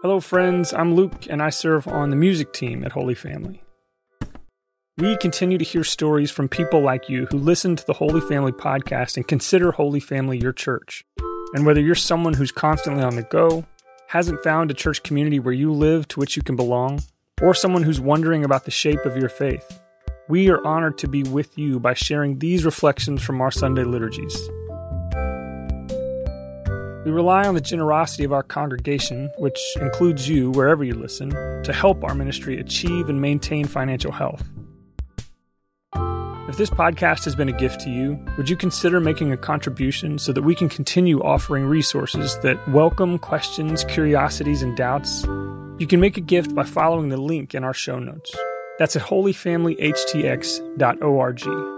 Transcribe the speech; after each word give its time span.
Hello, 0.00 0.20
friends. 0.20 0.72
I'm 0.72 0.94
Luke, 0.94 1.26
and 1.28 1.42
I 1.42 1.50
serve 1.50 1.88
on 1.88 2.10
the 2.10 2.16
music 2.16 2.52
team 2.52 2.84
at 2.84 2.92
Holy 2.92 3.16
Family. 3.16 3.64
We 4.96 5.16
continue 5.16 5.58
to 5.58 5.64
hear 5.64 5.82
stories 5.82 6.30
from 6.30 6.48
people 6.48 6.80
like 6.80 7.08
you 7.08 7.26
who 7.26 7.38
listen 7.38 7.74
to 7.74 7.84
the 7.84 7.94
Holy 7.94 8.20
Family 8.20 8.52
podcast 8.52 9.16
and 9.16 9.26
consider 9.26 9.72
Holy 9.72 9.98
Family 9.98 10.38
your 10.38 10.52
church. 10.52 11.04
And 11.52 11.66
whether 11.66 11.80
you're 11.80 11.96
someone 11.96 12.34
who's 12.34 12.52
constantly 12.52 13.02
on 13.02 13.16
the 13.16 13.24
go, 13.24 13.66
hasn't 14.06 14.44
found 14.44 14.70
a 14.70 14.74
church 14.74 15.02
community 15.02 15.40
where 15.40 15.52
you 15.52 15.72
live 15.72 16.06
to 16.08 16.20
which 16.20 16.36
you 16.36 16.42
can 16.42 16.54
belong, 16.54 17.02
or 17.42 17.52
someone 17.52 17.82
who's 17.82 18.00
wondering 18.00 18.44
about 18.44 18.66
the 18.66 18.70
shape 18.70 19.04
of 19.04 19.16
your 19.16 19.28
faith, 19.28 19.80
we 20.28 20.48
are 20.48 20.64
honored 20.64 20.96
to 20.98 21.08
be 21.08 21.24
with 21.24 21.58
you 21.58 21.80
by 21.80 21.94
sharing 21.94 22.38
these 22.38 22.64
reflections 22.64 23.20
from 23.20 23.40
our 23.40 23.50
Sunday 23.50 23.82
liturgies. 23.82 24.48
We 27.04 27.12
rely 27.12 27.46
on 27.46 27.54
the 27.54 27.60
generosity 27.60 28.24
of 28.24 28.32
our 28.32 28.42
congregation, 28.42 29.30
which 29.38 29.58
includes 29.80 30.28
you 30.28 30.50
wherever 30.50 30.82
you 30.82 30.94
listen, 30.94 31.30
to 31.30 31.72
help 31.72 32.02
our 32.02 32.14
ministry 32.14 32.58
achieve 32.58 33.08
and 33.08 33.20
maintain 33.20 33.66
financial 33.66 34.10
health. 34.10 34.42
If 36.48 36.56
this 36.56 36.70
podcast 36.70 37.24
has 37.24 37.36
been 37.36 37.48
a 37.48 37.52
gift 37.52 37.80
to 37.82 37.90
you, 37.90 38.18
would 38.36 38.48
you 38.48 38.56
consider 38.56 39.00
making 39.00 39.32
a 39.32 39.36
contribution 39.36 40.18
so 40.18 40.32
that 40.32 40.42
we 40.42 40.54
can 40.54 40.68
continue 40.68 41.20
offering 41.22 41.66
resources 41.66 42.38
that 42.40 42.68
welcome 42.70 43.18
questions, 43.18 43.84
curiosities, 43.84 44.62
and 44.62 44.76
doubts? 44.76 45.24
You 45.78 45.86
can 45.86 46.00
make 46.00 46.16
a 46.16 46.22
gift 46.22 46.54
by 46.54 46.64
following 46.64 47.10
the 47.10 47.18
link 47.18 47.54
in 47.54 47.64
our 47.64 47.74
show 47.74 47.98
notes. 47.98 48.34
That's 48.78 48.96
at 48.96 49.02
holyfamilyhtx.org. 49.02 51.77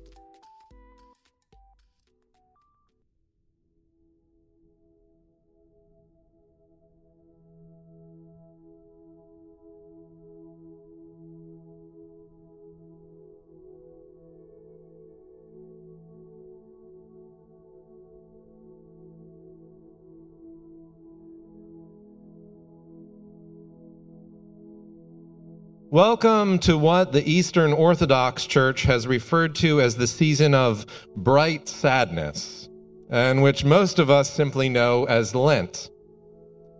Welcome 25.91 26.59
to 26.59 26.77
what 26.77 27.11
the 27.11 27.29
Eastern 27.29 27.73
Orthodox 27.73 28.45
Church 28.45 28.83
has 28.83 29.07
referred 29.07 29.55
to 29.55 29.81
as 29.81 29.97
the 29.97 30.07
season 30.07 30.55
of 30.55 30.85
bright 31.17 31.67
sadness, 31.67 32.69
and 33.09 33.43
which 33.43 33.65
most 33.65 33.99
of 33.99 34.09
us 34.09 34.33
simply 34.33 34.69
know 34.69 35.03
as 35.03 35.35
Lent. 35.35 35.89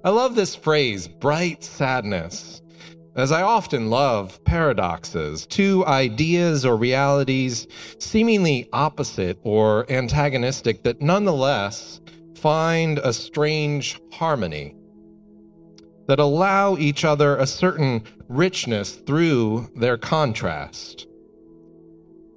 I 0.06 0.12
love 0.12 0.36
this 0.36 0.56
phrase, 0.56 1.10
bright 1.10 1.62
sadness, 1.62 2.62
as 3.18 3.34
I 3.34 3.42
often 3.42 3.90
love 3.90 4.42
paradoxes, 4.46 5.46
two 5.46 5.86
ideas 5.88 6.66
or 6.66 6.78
realities 6.78 7.68
seemingly 8.00 8.70
opposite 8.72 9.38
or 9.44 9.92
antagonistic 9.92 10.84
that 10.84 11.02
nonetheless 11.02 12.00
find 12.38 12.98
a 13.00 13.12
strange 13.12 14.00
harmony 14.14 14.74
that 16.08 16.20
allow 16.20 16.78
each 16.78 17.06
other 17.06 17.38
a 17.38 17.48
certain 17.48 18.04
richness 18.28 18.96
through 18.96 19.70
their 19.76 19.98
contrast. 19.98 21.08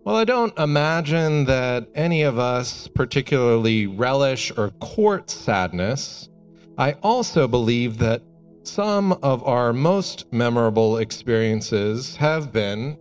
Well, 0.04 0.16
I 0.16 0.24
don't 0.24 0.56
imagine 0.58 1.46
that 1.46 1.88
any 1.94 2.22
of 2.22 2.38
us 2.38 2.88
particularly 2.88 3.86
relish 3.86 4.52
or 4.56 4.70
court 4.80 5.30
sadness. 5.30 6.28
I 6.76 6.92
also 7.02 7.48
believe 7.48 7.98
that 7.98 8.22
some 8.64 9.12
of 9.22 9.42
our 9.44 9.72
most 9.72 10.30
memorable 10.32 10.98
experiences 10.98 12.16
have 12.16 12.52
been 12.52 12.98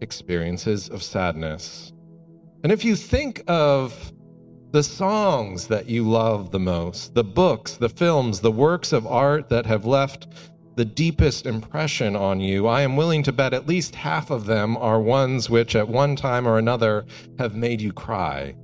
experiences 0.00 0.88
of 0.88 1.02
sadness. 1.02 1.92
And 2.62 2.72
if 2.72 2.84
you 2.84 2.94
think 2.96 3.42
of 3.48 4.12
the 4.70 4.82
songs 4.82 5.66
that 5.68 5.88
you 5.88 6.08
love 6.08 6.50
the 6.50 6.60
most, 6.60 7.14
the 7.14 7.24
books, 7.24 7.72
the 7.72 7.88
films, 7.88 8.40
the 8.40 8.52
works 8.52 8.92
of 8.92 9.06
art 9.06 9.48
that 9.48 9.64
have 9.66 9.86
left 9.86 10.26
the 10.76 10.84
deepest 10.84 11.46
impression 11.46 12.14
on 12.14 12.38
you, 12.40 12.66
I 12.66 12.82
am 12.82 12.94
willing 12.94 13.22
to 13.24 13.32
bet 13.32 13.54
at 13.54 13.66
least 13.66 13.94
half 13.94 14.30
of 14.30 14.46
them 14.46 14.76
are 14.76 15.00
ones 15.00 15.50
which 15.50 15.74
at 15.74 15.88
one 15.88 16.14
time 16.16 16.46
or 16.46 16.58
another 16.58 17.06
have 17.38 17.56
made 17.56 17.80
you 17.80 17.92
cry. 17.92 18.54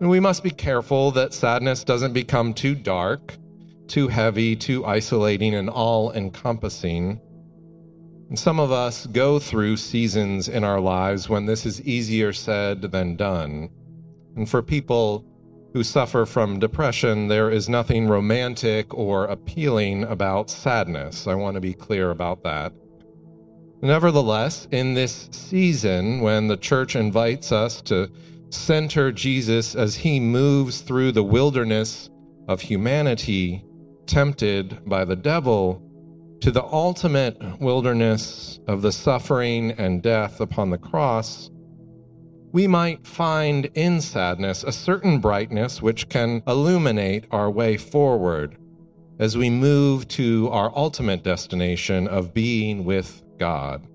And 0.00 0.10
we 0.10 0.20
must 0.20 0.42
be 0.42 0.50
careful 0.50 1.10
that 1.12 1.32
sadness 1.32 1.82
doesn't 1.82 2.12
become 2.12 2.54
too 2.54 2.74
dark, 2.74 3.36
too 3.88 4.08
heavy, 4.08 4.54
too 4.54 4.84
isolating, 4.84 5.54
and 5.54 5.70
all 5.70 6.12
encompassing. 6.12 7.20
And 8.28 8.38
some 8.38 8.60
of 8.60 8.70
us 8.70 9.06
go 9.06 9.38
through 9.38 9.78
seasons 9.78 10.48
in 10.48 10.62
our 10.62 10.80
lives 10.80 11.28
when 11.28 11.46
this 11.46 11.64
is 11.64 11.80
easier 11.82 12.32
said 12.32 12.82
than 12.82 13.16
done. 13.16 13.70
And 14.36 14.48
for 14.48 14.62
people 14.62 15.24
who 15.72 15.82
suffer 15.82 16.26
from 16.26 16.58
depression, 16.58 17.28
there 17.28 17.50
is 17.50 17.68
nothing 17.68 18.06
romantic 18.06 18.92
or 18.94 19.24
appealing 19.24 20.04
about 20.04 20.50
sadness. 20.50 21.26
I 21.26 21.34
want 21.34 21.54
to 21.54 21.60
be 21.60 21.74
clear 21.74 22.10
about 22.10 22.42
that. 22.44 22.72
Nevertheless, 23.80 24.68
in 24.70 24.94
this 24.94 25.28
season, 25.32 26.20
when 26.20 26.46
the 26.46 26.56
church 26.56 26.94
invites 26.94 27.50
us 27.50 27.80
to 27.82 28.10
center 28.50 29.10
Jesus 29.10 29.74
as 29.74 29.96
he 29.96 30.20
moves 30.20 30.82
through 30.82 31.12
the 31.12 31.22
wilderness 31.22 32.10
of 32.48 32.60
humanity, 32.60 33.64
tempted 34.06 34.88
by 34.88 35.04
the 35.04 35.16
devil, 35.16 35.82
to 36.42 36.50
the 36.50 36.64
ultimate 36.64 37.36
wilderness 37.60 38.60
of 38.66 38.82
the 38.82 38.92
suffering 38.92 39.70
and 39.72 40.02
death 40.02 40.40
upon 40.40 40.70
the 40.70 40.78
cross, 40.78 41.51
we 42.52 42.66
might 42.66 43.06
find 43.06 43.66
in 43.74 44.00
sadness 44.00 44.62
a 44.62 44.72
certain 44.72 45.18
brightness 45.18 45.80
which 45.80 46.08
can 46.10 46.42
illuminate 46.46 47.24
our 47.30 47.50
way 47.50 47.78
forward 47.78 48.56
as 49.18 49.36
we 49.36 49.48
move 49.48 50.06
to 50.08 50.48
our 50.50 50.70
ultimate 50.76 51.22
destination 51.22 52.06
of 52.06 52.34
being 52.34 52.84
with 52.84 53.22
God. 53.38 53.86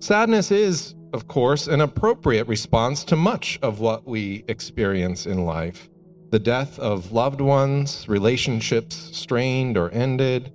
Sadness 0.00 0.50
is, 0.50 0.94
of 1.12 1.28
course, 1.28 1.66
an 1.66 1.80
appropriate 1.80 2.46
response 2.46 3.04
to 3.04 3.16
much 3.16 3.58
of 3.62 3.80
what 3.80 4.06
we 4.06 4.44
experience 4.48 5.26
in 5.26 5.44
life 5.44 5.88
the 6.30 6.38
death 6.38 6.78
of 6.78 7.10
loved 7.10 7.40
ones, 7.40 8.08
relationships 8.08 9.10
strained 9.12 9.76
or 9.76 9.90
ended, 9.90 10.52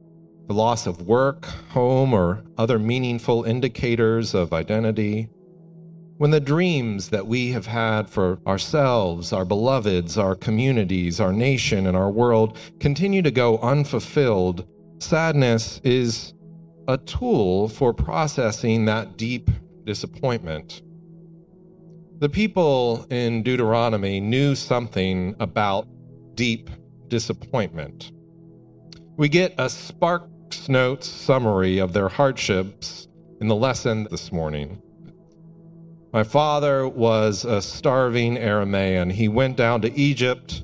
the 0.48 0.54
loss 0.54 0.88
of 0.88 1.02
work, 1.02 1.44
home, 1.44 2.14
or 2.14 2.46
other 2.58 2.80
meaningful 2.80 3.44
indicators 3.44 4.34
of 4.34 4.54
identity 4.54 5.28
when 6.18 6.32
the 6.32 6.40
dreams 6.40 7.10
that 7.10 7.28
we 7.28 7.52
have 7.52 7.66
had 7.66 8.10
for 8.10 8.40
ourselves, 8.48 9.34
our 9.34 9.44
beloveds, 9.44 10.18
our 10.18 10.36
communities, 10.36 11.20
our 11.20 11.34
nation, 11.34 11.88
and 11.88 11.98
our 11.98 12.10
world 12.10 12.58
continue 12.80 13.22
to 13.22 13.32
go 13.32 13.58
unfulfilled, 13.58 14.66
sadness 15.00 15.82
is 15.84 16.34
a 16.88 16.98
tool 16.98 17.68
for 17.68 17.94
processing 17.94 18.86
that 18.86 19.18
deep 19.18 19.52
disappointment. 19.84 20.82
The 22.20 22.30
people 22.30 23.06
in 23.10 23.44
Deuteronomy 23.44 24.22
knew 24.22 24.56
something 24.56 25.36
about 25.42 25.86
deep 26.36 26.70
disappointment. 27.10 28.14
We 29.18 29.28
get 29.28 29.54
a 29.58 29.70
Sparks 29.70 30.70
Notes 30.70 31.10
summary 31.10 31.80
of 31.80 31.92
their 31.92 32.08
hardships 32.08 33.10
in 33.42 33.48
the 33.48 33.56
lesson 33.56 34.08
this 34.12 34.32
morning. 34.32 34.82
My 36.16 36.24
father 36.24 36.88
was 36.88 37.44
a 37.44 37.62
starving 37.62 38.38
Aramaean. 38.38 39.12
He 39.12 39.28
went 39.28 39.58
down 39.58 39.82
to 39.82 39.94
Egypt, 40.00 40.64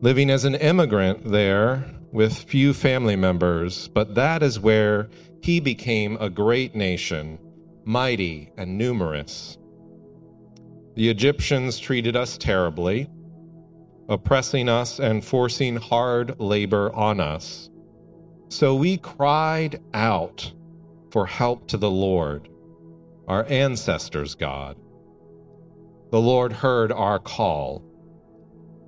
living 0.00 0.28
as 0.28 0.44
an 0.44 0.56
immigrant 0.56 1.22
there 1.22 1.84
with 2.10 2.36
few 2.36 2.74
family 2.74 3.14
members, 3.14 3.86
but 3.86 4.16
that 4.16 4.42
is 4.42 4.58
where 4.58 5.08
he 5.40 5.60
became 5.60 6.16
a 6.20 6.28
great 6.28 6.74
nation, 6.74 7.38
mighty 7.84 8.50
and 8.56 8.76
numerous. 8.76 9.56
The 10.96 11.08
Egyptians 11.08 11.78
treated 11.78 12.16
us 12.16 12.36
terribly, 12.36 13.08
oppressing 14.08 14.68
us 14.68 14.98
and 14.98 15.24
forcing 15.24 15.76
hard 15.76 16.40
labor 16.40 16.92
on 16.92 17.20
us. 17.20 17.70
So 18.48 18.74
we 18.74 18.96
cried 18.96 19.80
out 19.94 20.52
for 21.12 21.24
help 21.24 21.68
to 21.68 21.76
the 21.76 21.88
Lord, 21.88 22.48
our 23.28 23.46
ancestors' 23.48 24.34
God. 24.34 24.76
The 26.10 26.20
Lord 26.20 26.52
heard 26.52 26.90
our 26.90 27.18
call. 27.18 27.82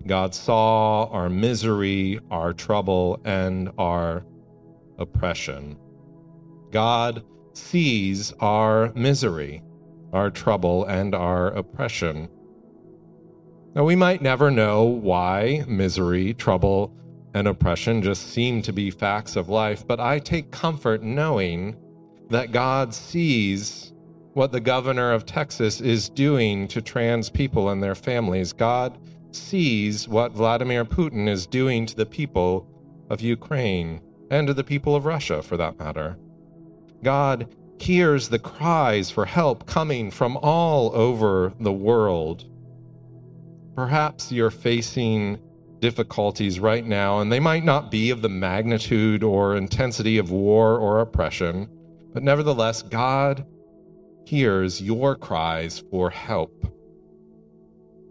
God 0.07 0.35
saw 0.35 1.05
our 1.07 1.29
misery, 1.29 2.19
our 2.31 2.55
trouble, 2.55 3.21
and 3.27 3.71
our 3.77 4.25
oppression. 4.99 5.77
God 6.71 7.23
sees 7.53 8.33
our 8.41 8.91
misery, 8.95 9.63
our 10.15 10.31
trouble, 10.31 10.87
and 10.87 11.15
our 11.15 11.49
oppression. 11.49 12.31
Now, 13.75 13.85
we 13.85 13.97
might 13.97 14.23
never 14.23 14.51
know 14.51 14.85
why 14.85 15.65
misery, 15.69 16.33
trouble, 16.33 16.97
and 17.35 17.47
oppression 17.47 18.03
just 18.03 18.29
seem 18.33 18.63
to 18.63 18.73
be 18.73 18.91
facts 18.91 19.37
of 19.37 19.51
life, 19.51 19.87
but 19.87 20.01
I 20.01 20.19
take 20.21 20.51
comfort 20.51 21.03
knowing 21.03 21.77
that 22.31 22.51
God 22.51 22.95
sees 22.95 23.93
what 24.35 24.53
the 24.53 24.61
governor 24.61 25.13
of 25.13 25.27
Texas 25.27 25.81
is 25.81 26.09
doing 26.09 26.69
to 26.69 26.81
trans 26.81 27.31
people 27.31 27.69
and 27.69 27.83
their 27.83 27.95
families. 27.95 28.53
God 28.53 28.99
sees 29.33 30.09
what 30.09 30.33
Vladimir 30.33 30.85
Putin 30.85 31.29
is 31.29 31.47
doing 31.47 31.87
to 31.87 31.97
the 31.97 32.07
people 32.07 32.67
of 33.11 33.21
Ukraine 33.21 34.01
and 34.31 34.47
to 34.47 34.55
the 34.55 34.65
people 34.65 34.95
of 34.95 35.05
Russia, 35.05 35.43
for 35.43 35.57
that 35.57 35.79
matter. 35.79 36.17
God 37.03 37.55
hears 37.81 38.29
the 38.29 38.39
cries 38.39 39.11
for 39.11 39.25
help 39.25 39.67
coming 39.67 40.11
from 40.11 40.37
all 40.37 40.95
over 40.95 41.53
the 41.59 41.73
world. 41.73 42.45
Perhaps 43.75 44.31
you're 44.31 44.51
facing 44.51 45.41
difficulties 45.81 46.61
right 46.61 46.85
now, 46.85 47.21
and 47.21 47.33
they 47.33 47.41
might 47.41 47.65
not 47.65 47.91
be 47.91 48.11
of 48.11 48.23
the 48.23 48.29
magnitude 48.29 49.25
or 49.25 49.57
intensity 49.57 50.19
of 50.19 50.31
war 50.31 50.79
or 50.79 51.01
oppression, 51.01 51.69
but 52.13 52.23
nevertheless, 52.23 52.83
God 52.83 53.47
hears 54.31 54.81
your 54.81 55.17
cries 55.17 55.83
for 55.91 56.09
help. 56.09 56.73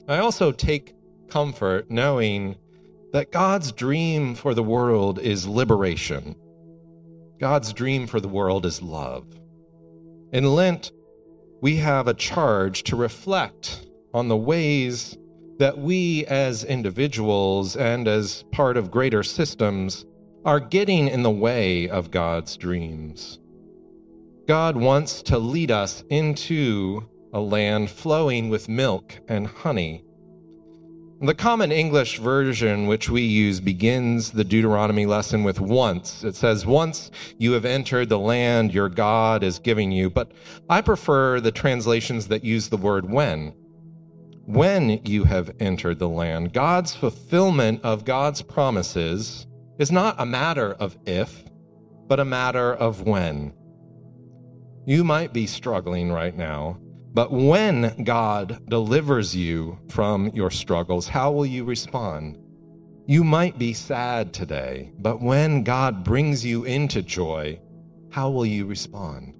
I 0.05 0.17
also 0.17 0.51
take 0.51 0.93
comfort 1.29 1.89
knowing 1.89 2.57
that 3.13 3.31
God's 3.31 3.71
dream 3.71 4.35
for 4.35 4.53
the 4.53 4.61
world 4.61 5.17
is 5.17 5.47
liberation. 5.47 6.35
God's 7.39 7.71
dream 7.71 8.05
for 8.05 8.19
the 8.19 8.27
world 8.27 8.65
is 8.65 8.81
love. 8.81 9.27
In 10.33 10.53
Lent, 10.55 10.91
we 11.61 11.77
have 11.77 12.09
a 12.09 12.13
charge 12.13 12.83
to 12.83 12.97
reflect 12.97 13.87
on 14.13 14.27
the 14.27 14.35
ways 14.35 15.17
that 15.57 15.77
we 15.77 16.25
as 16.25 16.65
individuals 16.65 17.77
and 17.77 18.09
as 18.09 18.43
part 18.51 18.75
of 18.75 18.91
greater 18.91 19.23
systems 19.23 20.05
are 20.43 20.59
getting 20.59 21.07
in 21.07 21.23
the 21.23 21.31
way 21.31 21.87
of 21.87 22.11
God's 22.11 22.57
dreams. 22.57 23.39
God 24.49 24.75
wants 24.75 25.21
to 25.21 25.37
lead 25.37 25.69
us 25.69 26.03
into 26.09 27.07
a 27.33 27.39
land 27.39 27.91
flowing 27.91 28.49
with 28.49 28.67
milk 28.67 29.15
and 29.27 29.45
honey 29.45 30.03
the 31.21 31.35
Common 31.35 31.71
English 31.71 32.17
version, 32.17 32.87
which 32.87 33.09
we 33.09 33.21
use, 33.21 33.59
begins 33.59 34.31
the 34.31 34.45
Deuteronomy 34.45 35.05
lesson 35.05 35.43
with 35.43 35.59
once. 35.59 36.23
It 36.23 36.33
says, 36.33 36.65
Once 36.65 37.11
you 37.37 37.51
have 37.51 37.65
entered 37.65 38.07
the 38.07 38.17
land 38.17 38.73
your 38.73 38.87
God 38.87 39.43
is 39.43 39.59
giving 39.59 39.91
you. 39.91 40.09
But 40.09 40.31
I 40.69 40.79
prefer 40.79 41.41
the 41.41 41.51
translations 41.51 42.29
that 42.29 42.45
use 42.45 42.69
the 42.69 42.77
word 42.77 43.11
when. 43.11 43.53
When 44.45 45.01
you 45.03 45.25
have 45.25 45.51
entered 45.59 45.99
the 45.99 46.07
land, 46.07 46.53
God's 46.53 46.95
fulfillment 46.95 47.81
of 47.83 48.05
God's 48.05 48.41
promises 48.41 49.45
is 49.77 49.91
not 49.91 50.15
a 50.17 50.25
matter 50.25 50.71
of 50.71 50.97
if, 51.05 51.43
but 52.07 52.21
a 52.21 52.25
matter 52.25 52.73
of 52.73 53.01
when. 53.01 53.53
You 54.85 55.03
might 55.03 55.33
be 55.33 55.45
struggling 55.45 56.11
right 56.11 56.35
now 56.35 56.79
but 57.13 57.31
when 57.31 58.03
God 58.03 58.59
delivers 58.69 59.35
you 59.35 59.79
from 59.89 60.29
your 60.29 60.51
struggles, 60.51 61.07
how 61.07 61.31
will 61.31 61.45
you 61.45 61.63
respond? 61.63 62.37
You 63.07 63.23
might 63.23 63.57
be 63.57 63.73
sad 63.73 64.31
today, 64.31 64.91
but 64.99 65.19
when 65.19 65.63
God 65.63 66.03
brings 66.03 66.45
you 66.45 66.65
into 66.65 67.01
joy, 67.01 67.59
how 68.11 68.29
will 68.29 68.45
you 68.45 68.65
respond? 68.65 69.35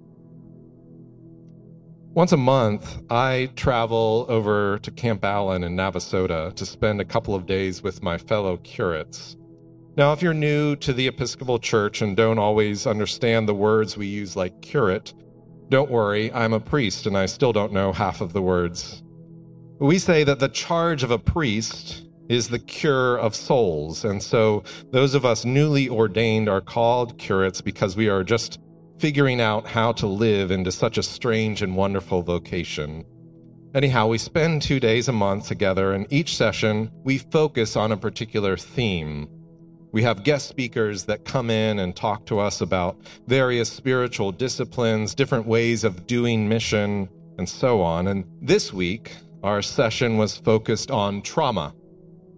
Once 2.12 2.32
a 2.32 2.36
month, 2.36 2.98
I 3.08 3.50
travel 3.54 4.26
over 4.28 4.80
to 4.80 4.90
Camp 4.90 5.24
Allen 5.24 5.62
in 5.62 5.76
Navasota 5.76 6.52
to 6.56 6.66
spend 6.66 7.00
a 7.00 7.04
couple 7.04 7.36
of 7.36 7.46
days 7.46 7.84
with 7.84 8.02
my 8.02 8.18
fellow 8.18 8.56
curates. 8.58 9.36
Now, 9.96 10.12
if 10.12 10.20
you're 10.20 10.34
new 10.34 10.74
to 10.76 10.92
the 10.92 11.06
Episcopal 11.06 11.60
Church 11.60 12.02
and 12.02 12.16
don't 12.16 12.38
always 12.38 12.84
understand 12.84 13.48
the 13.48 13.54
words 13.54 13.96
we 13.96 14.08
use 14.08 14.34
like 14.34 14.60
curate, 14.60 15.14
don't 15.70 15.90
worry, 15.90 16.32
I'm 16.32 16.52
a 16.52 16.60
priest 16.60 17.06
and 17.06 17.16
I 17.16 17.26
still 17.26 17.52
don't 17.52 17.72
know 17.72 17.92
half 17.92 18.20
of 18.20 18.32
the 18.32 18.42
words. 18.42 19.02
We 19.78 19.98
say 19.98 20.24
that 20.24 20.40
the 20.40 20.48
charge 20.48 21.02
of 21.02 21.10
a 21.10 21.18
priest 21.18 22.04
is 22.28 22.48
the 22.48 22.58
cure 22.58 23.16
of 23.16 23.34
souls. 23.34 24.04
And 24.04 24.22
so 24.22 24.64
those 24.90 25.14
of 25.14 25.24
us 25.24 25.44
newly 25.44 25.88
ordained 25.88 26.48
are 26.48 26.60
called 26.60 27.18
curates 27.18 27.60
because 27.60 27.96
we 27.96 28.08
are 28.08 28.22
just 28.22 28.60
figuring 28.98 29.40
out 29.40 29.66
how 29.66 29.92
to 29.92 30.06
live 30.06 30.50
into 30.50 30.70
such 30.70 30.98
a 30.98 31.02
strange 31.02 31.62
and 31.62 31.74
wonderful 31.74 32.22
vocation. 32.22 33.04
Anyhow, 33.74 34.08
we 34.08 34.18
spend 34.18 34.62
two 34.62 34.80
days 34.80 35.08
a 35.08 35.12
month 35.12 35.46
together, 35.46 35.92
and 35.92 36.06
each 36.10 36.36
session 36.36 36.90
we 37.04 37.18
focus 37.18 37.76
on 37.76 37.92
a 37.92 37.96
particular 37.96 38.56
theme. 38.56 39.28
We 39.92 40.02
have 40.04 40.22
guest 40.22 40.48
speakers 40.48 41.04
that 41.04 41.24
come 41.24 41.50
in 41.50 41.80
and 41.80 41.96
talk 41.96 42.24
to 42.26 42.38
us 42.38 42.60
about 42.60 42.96
various 43.26 43.68
spiritual 43.72 44.30
disciplines, 44.30 45.14
different 45.14 45.46
ways 45.46 45.82
of 45.82 46.06
doing 46.06 46.48
mission, 46.48 47.08
and 47.38 47.48
so 47.48 47.82
on. 47.82 48.06
And 48.06 48.24
this 48.40 48.72
week, 48.72 49.16
our 49.42 49.62
session 49.62 50.16
was 50.16 50.36
focused 50.36 50.90
on 50.92 51.22
trauma. 51.22 51.74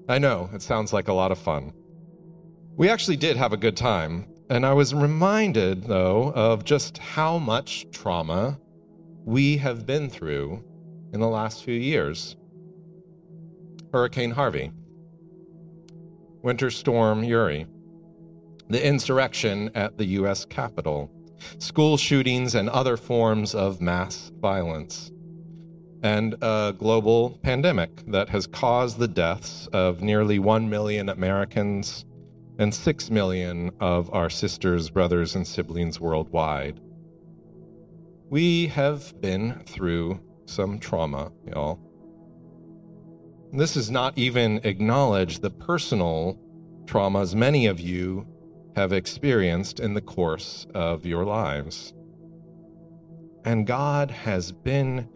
I 0.08 0.18
know, 0.18 0.48
it 0.54 0.62
sounds 0.62 0.92
like 0.92 1.08
a 1.08 1.12
lot 1.12 1.30
of 1.30 1.38
fun. 1.38 1.72
We 2.76 2.88
actually 2.88 3.16
did 3.18 3.36
have 3.36 3.52
a 3.52 3.58
good 3.58 3.76
time, 3.76 4.26
and 4.48 4.64
I 4.64 4.72
was 4.72 4.94
reminded, 4.94 5.84
though, 5.84 6.32
of 6.34 6.64
just 6.64 6.96
how 6.96 7.36
much 7.38 7.86
trauma 7.92 8.58
we 9.24 9.58
have 9.58 9.84
been 9.84 10.08
through 10.08 10.64
in 11.12 11.20
the 11.20 11.28
last 11.28 11.64
few 11.64 11.74
years. 11.74 12.34
Hurricane 13.92 14.30
Harvey. 14.30 14.72
Winter 16.42 16.70
Storm 16.70 17.22
Uri, 17.22 17.66
the 18.68 18.84
insurrection 18.84 19.70
at 19.74 19.96
the 19.96 20.04
U.S. 20.06 20.44
Capitol, 20.44 21.10
school 21.58 21.96
shootings, 21.96 22.54
and 22.54 22.68
other 22.68 22.96
forms 22.96 23.54
of 23.54 23.80
mass 23.80 24.32
violence, 24.40 25.12
and 26.02 26.34
a 26.42 26.74
global 26.76 27.38
pandemic 27.42 28.04
that 28.08 28.28
has 28.30 28.48
caused 28.48 28.98
the 28.98 29.06
deaths 29.06 29.68
of 29.72 30.02
nearly 30.02 30.40
1 30.40 30.68
million 30.68 31.08
Americans 31.08 32.04
and 32.58 32.74
6 32.74 33.10
million 33.10 33.70
of 33.78 34.12
our 34.12 34.28
sisters, 34.28 34.90
brothers, 34.90 35.36
and 35.36 35.46
siblings 35.46 36.00
worldwide. 36.00 36.80
We 38.30 38.66
have 38.68 39.20
been 39.20 39.62
through 39.66 40.20
some 40.46 40.80
trauma, 40.80 41.30
y'all. 41.46 41.78
This 43.54 43.76
is 43.76 43.90
not 43.90 44.16
even 44.16 44.60
acknowledge 44.64 45.40
the 45.40 45.50
personal 45.50 46.38
traumas 46.86 47.34
many 47.34 47.66
of 47.66 47.78
you 47.80 48.26
have 48.76 48.94
experienced 48.94 49.78
in 49.78 49.92
the 49.92 50.00
course 50.00 50.66
of 50.74 51.04
your 51.04 51.26
lives. 51.26 51.92
And 53.44 53.66
God 53.66 54.10
has 54.10 54.52
been 54.52 55.06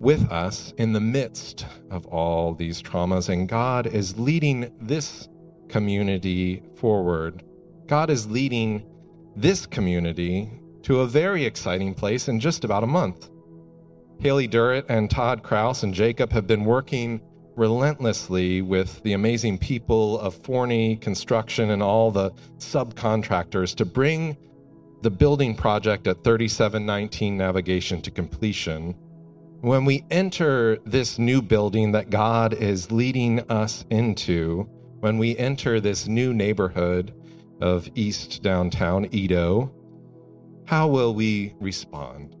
with 0.00 0.32
us 0.32 0.72
in 0.78 0.94
the 0.94 1.00
midst 1.00 1.66
of 1.90 2.06
all 2.06 2.54
these 2.54 2.82
traumas, 2.82 3.28
and 3.28 3.46
God 3.46 3.86
is 3.86 4.18
leading 4.18 4.72
this 4.80 5.28
community 5.68 6.62
forward. 6.78 7.42
God 7.88 8.08
is 8.08 8.26
leading 8.26 8.86
this 9.36 9.66
community 9.66 10.50
to 10.84 11.00
a 11.00 11.06
very 11.06 11.44
exciting 11.44 11.92
place 11.92 12.26
in 12.28 12.40
just 12.40 12.64
about 12.64 12.84
a 12.84 12.86
month. 12.86 13.28
Haley 14.18 14.46
Durrett 14.46 14.86
and 14.88 15.10
Todd 15.10 15.42
Kraus 15.42 15.82
and 15.82 15.92
Jacob 15.92 16.32
have 16.32 16.46
been 16.46 16.64
working 16.64 17.20
relentlessly 17.56 18.62
with 18.62 19.02
the 19.02 19.12
amazing 19.12 19.58
people 19.58 20.18
of 20.18 20.34
Forney 20.34 20.96
Construction 20.96 21.70
and 21.70 21.82
all 21.82 22.10
the 22.10 22.30
subcontractors 22.58 23.74
to 23.76 23.84
bring 23.84 24.36
the 25.02 25.10
building 25.10 25.54
project 25.54 26.06
at 26.06 26.22
3719 26.24 27.36
Navigation 27.36 28.00
to 28.02 28.10
completion. 28.10 28.94
When 29.60 29.84
we 29.84 30.04
enter 30.10 30.78
this 30.84 31.18
new 31.18 31.42
building 31.42 31.92
that 31.92 32.10
God 32.10 32.54
is 32.54 32.90
leading 32.90 33.40
us 33.50 33.84
into, 33.90 34.68
when 35.00 35.18
we 35.18 35.36
enter 35.36 35.80
this 35.80 36.06
new 36.06 36.32
neighborhood 36.32 37.14
of 37.60 37.88
East 37.94 38.42
Downtown 38.42 39.06
EaDo, 39.06 39.72
how 40.66 40.88
will 40.88 41.14
we 41.14 41.54
respond? 41.60 42.36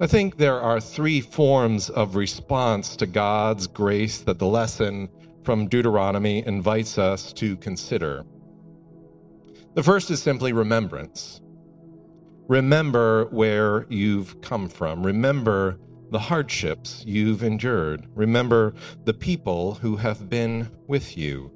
I 0.00 0.08
think 0.08 0.38
there 0.38 0.60
are 0.60 0.80
three 0.80 1.20
forms 1.20 1.88
of 1.88 2.16
response 2.16 2.96
to 2.96 3.06
God's 3.06 3.68
grace 3.68 4.18
that 4.22 4.40
the 4.40 4.46
lesson 4.46 5.08
from 5.44 5.68
Deuteronomy 5.68 6.44
invites 6.44 6.98
us 6.98 7.32
to 7.34 7.56
consider. 7.58 8.24
The 9.74 9.84
first 9.84 10.10
is 10.10 10.20
simply 10.20 10.52
remembrance. 10.52 11.40
Remember 12.48 13.26
where 13.26 13.86
you've 13.88 14.40
come 14.40 14.68
from. 14.68 15.06
Remember 15.06 15.78
the 16.10 16.18
hardships 16.18 17.04
you've 17.06 17.44
endured. 17.44 18.04
Remember 18.16 18.74
the 19.04 19.14
people 19.14 19.74
who 19.74 19.96
have 19.96 20.28
been 20.28 20.70
with 20.88 21.16
you, 21.16 21.52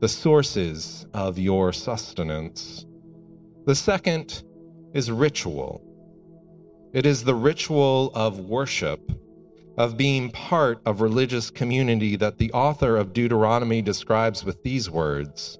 the 0.00 0.08
sources 0.08 1.06
of 1.12 1.40
your 1.40 1.72
sustenance. 1.72 2.86
The 3.66 3.74
second 3.74 4.44
is 4.92 5.10
ritual. 5.10 5.82
It 6.94 7.06
is 7.06 7.24
the 7.24 7.34
ritual 7.34 8.12
of 8.14 8.38
worship, 8.38 9.10
of 9.76 9.96
being 9.96 10.30
part 10.30 10.80
of 10.86 11.00
religious 11.00 11.50
community 11.50 12.14
that 12.14 12.38
the 12.38 12.52
author 12.52 12.96
of 12.96 13.12
Deuteronomy 13.12 13.82
describes 13.82 14.44
with 14.44 14.62
these 14.62 14.88
words 14.88 15.58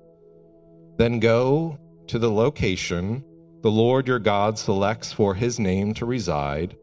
Then 0.96 1.18
go 1.18 1.76
to 2.06 2.20
the 2.20 2.30
location 2.30 3.24
the 3.62 3.70
Lord 3.70 4.06
your 4.06 4.20
God 4.20 4.60
selects 4.60 5.12
for 5.12 5.34
his 5.34 5.58
name 5.58 5.92
to 5.94 6.06
reside. 6.06 6.76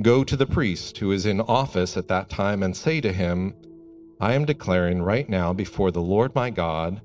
Go 0.00 0.22
to 0.22 0.36
the 0.36 0.46
priest 0.46 0.98
who 0.98 1.10
is 1.10 1.26
in 1.26 1.40
office 1.40 1.96
at 1.96 2.06
that 2.06 2.28
time 2.28 2.62
and 2.62 2.76
say 2.76 3.00
to 3.00 3.12
him, 3.12 3.52
I 4.20 4.34
am 4.34 4.44
declaring 4.44 5.02
right 5.02 5.28
now 5.28 5.52
before 5.52 5.90
the 5.90 6.02
Lord 6.02 6.36
my 6.36 6.50
God 6.50 7.00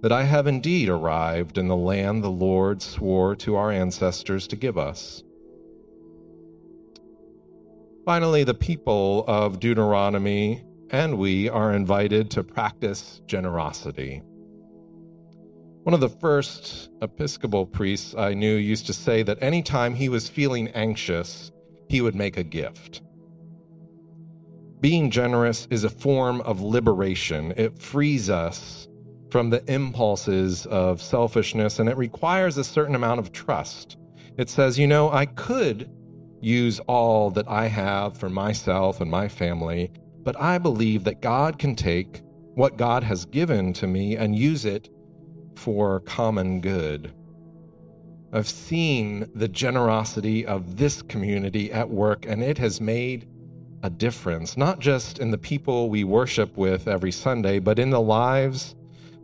that 0.00 0.10
I 0.10 0.24
have 0.24 0.48
indeed 0.48 0.88
arrived 0.88 1.56
in 1.56 1.68
the 1.68 1.76
land 1.76 2.24
the 2.24 2.30
Lord 2.30 2.82
swore 2.82 3.36
to 3.36 3.54
our 3.54 3.70
ancestors 3.70 4.48
to 4.48 4.56
give 4.56 4.76
us. 4.76 5.22
Finally, 8.04 8.44
the 8.44 8.54
people 8.54 9.24
of 9.26 9.60
Deuteronomy 9.60 10.64
and 10.90 11.18
we 11.18 11.48
are 11.48 11.72
invited 11.72 12.30
to 12.30 12.42
practice 12.42 13.20
generosity. 13.26 14.22
One 15.82 15.94
of 15.94 16.00
the 16.00 16.08
first 16.08 16.90
Episcopal 17.02 17.66
priests 17.66 18.14
I 18.14 18.34
knew 18.34 18.56
used 18.56 18.86
to 18.86 18.92
say 18.92 19.22
that 19.22 19.42
anytime 19.42 19.94
he 19.94 20.08
was 20.08 20.28
feeling 20.28 20.68
anxious, 20.68 21.52
he 21.88 22.00
would 22.00 22.14
make 22.14 22.36
a 22.36 22.42
gift. 22.42 23.02
Being 24.80 25.10
generous 25.10 25.68
is 25.70 25.84
a 25.84 25.90
form 25.90 26.40
of 26.42 26.62
liberation. 26.62 27.52
It 27.56 27.78
frees 27.78 28.30
us 28.30 28.88
from 29.30 29.50
the 29.50 29.62
impulses 29.72 30.66
of 30.66 31.02
selfishness 31.02 31.78
and 31.78 31.88
it 31.88 31.96
requires 31.96 32.56
a 32.56 32.64
certain 32.64 32.94
amount 32.94 33.20
of 33.20 33.30
trust. 33.30 33.96
It 34.38 34.48
says, 34.48 34.78
you 34.78 34.86
know, 34.86 35.10
I 35.10 35.26
could 35.26 35.90
use 36.40 36.80
all 36.80 37.30
that 37.30 37.48
I 37.48 37.66
have 37.66 38.16
for 38.16 38.28
myself 38.28 39.00
and 39.00 39.10
my 39.10 39.28
family, 39.28 39.90
but 40.22 40.40
I 40.40 40.58
believe 40.58 41.04
that 41.04 41.22
God 41.22 41.58
can 41.58 41.74
take 41.74 42.22
what 42.54 42.76
God 42.76 43.02
has 43.02 43.24
given 43.24 43.72
to 43.74 43.86
me 43.86 44.16
and 44.16 44.36
use 44.36 44.64
it 44.64 44.88
for 45.56 46.00
common 46.00 46.60
good. 46.60 47.12
I've 48.32 48.48
seen 48.48 49.28
the 49.34 49.48
generosity 49.48 50.46
of 50.46 50.76
this 50.76 51.02
community 51.02 51.72
at 51.72 51.90
work, 51.90 52.26
and 52.26 52.42
it 52.42 52.58
has 52.58 52.80
made 52.80 53.26
a 53.82 53.90
difference, 53.90 54.56
not 54.56 54.78
just 54.78 55.18
in 55.18 55.30
the 55.30 55.38
people 55.38 55.88
we 55.88 56.04
worship 56.04 56.56
with 56.56 56.86
every 56.86 57.12
Sunday, 57.12 57.58
but 57.58 57.78
in 57.78 57.90
the 57.90 58.00
lives 58.00 58.74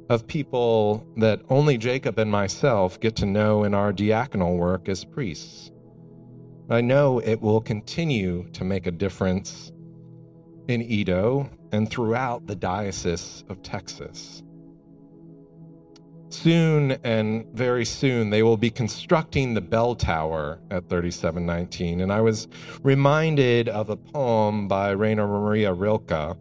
of 0.08 0.26
people 0.26 1.06
that 1.16 1.40
only 1.50 1.76
Jacob 1.76 2.18
and 2.18 2.30
myself 2.30 2.98
get 3.00 3.16
to 3.16 3.26
know 3.26 3.64
in 3.64 3.74
our 3.74 3.92
diaconal 3.92 4.56
work 4.56 4.88
as 4.88 5.04
priests. 5.04 5.70
I 6.68 6.80
know 6.80 7.20
it 7.20 7.40
will 7.40 7.60
continue 7.60 8.48
to 8.52 8.64
make 8.64 8.88
a 8.88 8.90
difference 8.90 9.70
in 10.66 10.82
EaDo 10.82 11.48
and 11.70 11.88
throughout 11.88 12.48
the 12.48 12.56
Diocese 12.56 13.44
of 13.48 13.62
Texas. 13.62 14.42
Soon 16.28 16.92
and 17.04 17.46
very 17.54 17.84
soon, 17.84 18.30
they 18.30 18.42
will 18.42 18.56
be 18.56 18.70
constructing 18.70 19.54
the 19.54 19.60
bell 19.60 19.94
tower 19.94 20.60
at 20.72 20.88
3719. 20.88 22.00
And 22.00 22.12
I 22.12 22.20
was 22.20 22.48
reminded 22.82 23.68
of 23.68 23.88
a 23.88 23.96
poem 23.96 24.66
by 24.66 24.90
Rainer 24.90 25.28
Maria 25.28 25.72
Rilke 25.72 26.36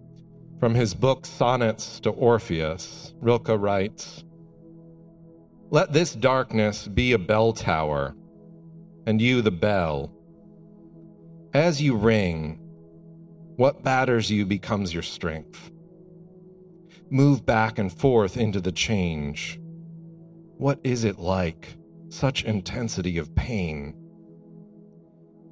from 0.59 0.73
his 0.73 0.95
book 0.95 1.27
Sonnets 1.27 1.99
to 1.99 2.09
Orpheus. 2.09 3.13
Rilke 3.21 3.49
writes 3.49 4.23
Let 5.69 5.93
this 5.93 6.15
darkness 6.15 6.87
be 6.87 7.11
a 7.11 7.19
bell 7.19 7.53
tower, 7.53 8.15
and 9.05 9.21
you 9.21 9.43
the 9.43 9.51
bell. 9.51 10.14
As 11.55 11.81
you 11.81 11.95
ring, 11.95 12.59
what 13.55 13.81
batters 13.81 14.29
you 14.29 14.45
becomes 14.45 14.93
your 14.93 15.03
strength. 15.03 15.71
Move 17.09 17.45
back 17.45 17.79
and 17.79 17.89
forth 17.89 18.35
into 18.35 18.59
the 18.59 18.73
change 18.73 19.57
what 20.57 20.81
is 20.83 21.05
it 21.05 21.17
like, 21.17 21.77
such 22.09 22.43
intensity 22.43 23.17
of 23.17 23.33
pain? 23.35 23.95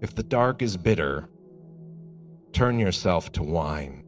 If 0.01 0.13
the 0.13 0.23
dark 0.23 0.61
is 0.61 0.75
bitter, 0.75 1.29
turn 2.51 2.79
yourself 2.79 3.31
to 3.33 3.43
wine. 3.43 4.03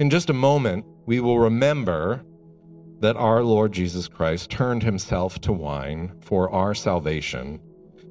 In 0.00 0.10
just 0.10 0.30
a 0.30 0.32
moment, 0.32 0.84
we 1.06 1.20
will 1.20 1.38
remember 1.38 2.24
that 2.98 3.16
our 3.16 3.44
Lord 3.44 3.70
Jesus 3.70 4.08
Christ 4.08 4.50
turned 4.50 4.82
himself 4.82 5.40
to 5.42 5.52
wine 5.52 6.12
for 6.22 6.50
our 6.50 6.74
salvation 6.74 7.60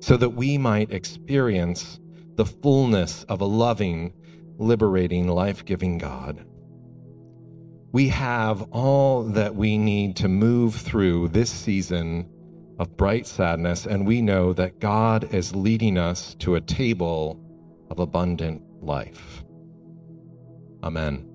so 0.05 0.17
that 0.17 0.29
we 0.29 0.57
might 0.57 0.91
experience 0.91 1.99
the 2.35 2.45
fullness 2.45 3.23
of 3.23 3.41
a 3.41 3.45
loving, 3.45 4.13
liberating, 4.57 5.27
life 5.27 5.65
giving 5.65 5.97
God 5.97 6.45
we 7.95 8.09
have 8.09 8.61
all 8.73 9.23
that 9.23 9.55
we 9.55 9.77
need 9.77 10.17
to 10.17 10.27
move 10.27 10.75
through 10.75 11.29
this 11.29 11.49
season 11.49 12.29
of 12.77 12.97
bright 12.97 13.25
sadness, 13.25 13.85
and 13.85 14.05
we 14.05 14.21
know 14.21 14.51
that 14.51 14.81
God 14.81 15.33
is 15.33 15.55
leading 15.55 15.97
us 15.97 16.35
to 16.39 16.55
a 16.55 16.59
table 16.59 17.39
of 17.89 17.99
abundant 17.99 18.61
life. 18.81 19.45
Amen. 20.83 21.34